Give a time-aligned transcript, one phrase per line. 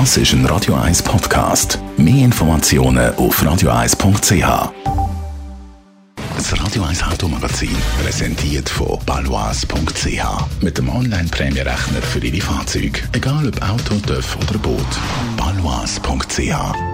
[0.00, 1.78] Das ist ein Radio 1 Podcast.
[1.96, 4.72] Mehr Informationen auf radio1.ch.
[6.36, 10.62] Das Radio 1 Automagazin präsentiert von balois.ch.
[10.62, 13.02] Mit dem Online-Prämierechner für Ihre Fahrzeuge.
[13.12, 14.98] Egal ob Auto, TÜV oder Boot.
[15.36, 16.93] balois.ch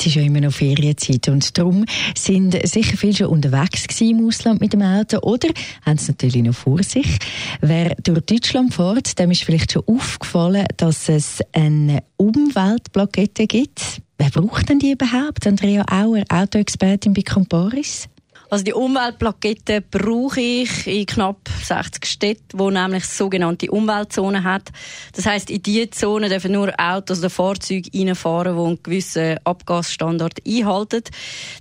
[0.00, 1.84] Es ist ja immer noch Ferienzeit und darum
[2.16, 5.48] sind sicher viele schon unterwegs im Ausland mit dem Auto oder
[5.84, 7.18] haben es natürlich noch vor sich.
[7.60, 14.00] Wer durch Deutschland fährt, dem ist vielleicht schon aufgefallen, dass es eine Umweltplakette gibt.
[14.16, 15.46] Wer braucht denn die überhaupt?
[15.46, 18.08] Andrea Auer, Autoexpertin bei Comparis.
[18.50, 24.70] Also die Umweltplakette brauche ich in knapp 60 Städten, wo nämlich sogenannte Umweltzonen hat.
[25.14, 30.40] Das heißt, in diese Zone dürfen nur Autos oder Fahrzeuge reinfahren, die einen gewissen Abgasstandard
[30.44, 31.04] einhalten.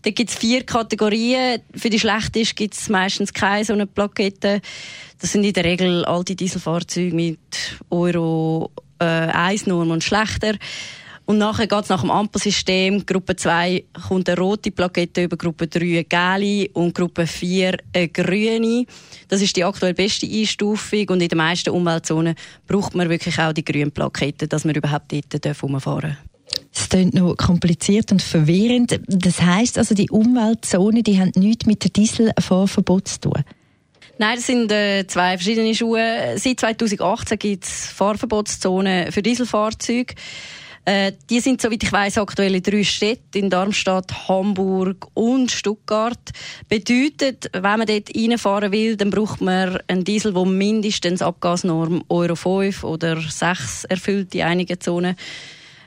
[0.01, 1.61] Da gibt es vier Kategorien.
[1.75, 4.59] Für die schlechteste gibt es meistens keine so eine Plakette.
[5.21, 7.39] Das sind in der Regel alte Dieselfahrzeuge mit
[7.91, 10.55] Euro äh, 1 Norm und schlechter.
[11.29, 13.05] Und nachher geht es nach dem Ampelsystem.
[13.05, 18.07] Gruppe 2 kommt eine rote Plakette über, Gruppe 3 eine gelbe und Gruppe 4 eine
[18.07, 18.87] grüne.
[19.27, 22.33] Das ist die aktuell beste Einstufung und in den meisten Umweltzonen
[22.65, 26.63] braucht man wirklich auch die grüne Plakette, dass man überhaupt dort herumfahren darf.
[26.73, 28.99] Es klingt noch kompliziert und verwirrend.
[29.05, 33.43] Das heisst also, die Umweltzonen die haben nichts mit dem Dieselfahrverbot zu tun?
[34.17, 36.37] Nein, das sind äh, zwei verschiedene Schuhe.
[36.37, 40.15] Seit 2018 gibt es Fahrverbotszonen für Dieselfahrzeuge.
[40.85, 46.31] Äh, die sind, soweit ich weiß, aktuell in drei Städten, in Darmstadt, Hamburg und Stuttgart.
[46.67, 52.35] Bedeutet, wenn man dort reinfahren will, dann braucht man einen Diesel, der mindestens Abgasnorm Euro
[52.35, 55.15] 5 oder 6 erfüllt in einigen Zonen.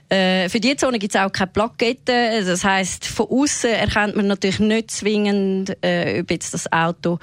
[0.08, 2.44] Äh, für diese Zone gibt es auch keine Plakette.
[2.44, 7.18] Das heißt, von außen erkennt man natürlich nicht zwingend, äh, ob jetzt das Auto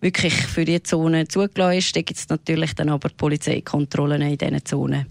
[0.00, 1.96] wirklich für diese Zone zugelassen ist.
[1.96, 5.06] Da gibt es natürlich dann aber Polizeikontrollen in diesen Zonen.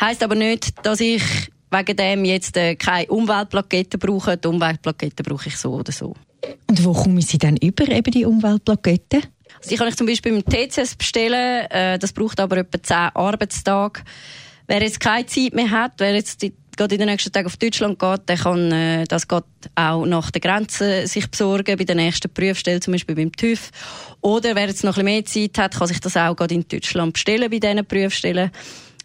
[0.00, 1.22] Heißt aber nicht, dass ich
[1.70, 4.36] wegen dem jetzt äh, keine Umweltplakette brauche.
[4.36, 6.14] Die Umweltplakette brauche ich so oder so.
[6.68, 9.22] Und wo kommen Sie dann über, eben die Umweltplakette?
[9.58, 11.66] Also die kann ich zum Beispiel im TCS bestellen.
[11.70, 14.02] Äh, das braucht aber etwa 10 Arbeitstage.
[14.66, 17.56] Wer jetzt keine Zeit mehr hat, wer jetzt die gerade in den nächsten Tagen auf
[17.56, 21.96] Deutschland geht, der kann äh, das geht auch nach der Grenze sich besorgen, bei der
[21.96, 23.70] nächsten Prüfstelle, zum Beispiel beim TÜV.
[24.20, 27.12] Oder wer jetzt noch ein mehr Zeit hat, kann sich das auch gerade in Deutschland
[27.12, 28.50] bestellen bei diesen Prüfstellen.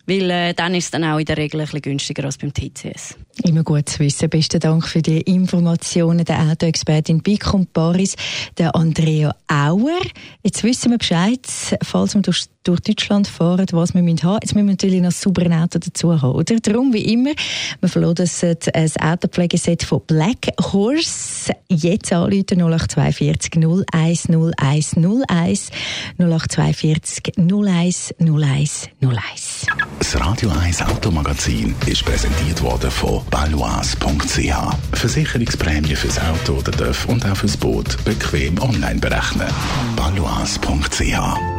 [0.10, 2.52] Weil äh, dann ist es dann auch in der Regel ein bisschen günstiger als beim
[2.52, 3.16] TCS.
[3.44, 4.28] Immer gut zu wissen.
[4.28, 7.38] Besten Dank für die Informationen der Autoexpertin bei
[7.72, 8.16] Paris,
[8.58, 10.02] der Andrea Auer.
[10.44, 11.42] Jetzt wissen wir Bescheid,
[11.84, 14.38] falls wir durch, durch Deutschland fahren, was wir haben müssen.
[14.42, 16.56] Jetzt müssen wir natürlich noch ein sauberes Auto dazu haben, oder?
[16.60, 17.32] Darum, wie immer,
[17.80, 21.54] wir verloren das, Autopflegeset von Black Horse.
[21.70, 25.72] Jetzt anrufen 0842 01 01 01
[26.18, 29.66] 0842 01 01 01.
[30.00, 34.76] Das Radio 1 Automagazin ist präsentiert worden von balois.ch.
[34.94, 39.48] Versicherungsprämie fürs Auto oder TÜV und auch fürs Boot bequem online berechnen.
[39.96, 41.59] balois.ch